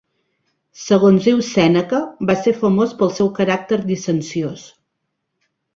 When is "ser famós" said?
2.47-2.99